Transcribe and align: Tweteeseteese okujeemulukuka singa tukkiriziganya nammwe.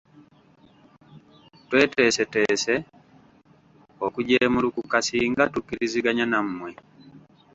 Tweteeseteese 1.67 2.73
okujeemulukuka 4.05 4.97
singa 5.07 5.43
tukkiriziganya 5.53 6.25
nammwe. 6.31 6.71